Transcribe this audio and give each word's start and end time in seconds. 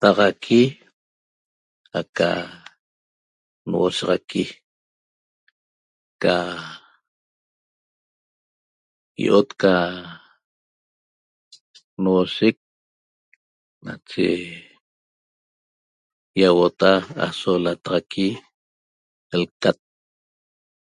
Taxaqui 0.00 0.62
aca 2.00 2.30
nhuoshaxaqui 3.68 4.44
ca 6.22 6.36
io'ot 9.24 9.48
ca 9.60 9.74
nahuoshec 12.02 12.56
nache 13.86 14.26
iahuota'a 16.40 16.94
aso 17.26 17.52
lataxaqui 17.64 18.26
lcat 19.42 19.78